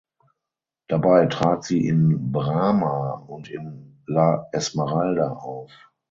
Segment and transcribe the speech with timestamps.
[0.87, 5.69] Dabei trat sie in "Brahma" und in "La Esmeralda" auf.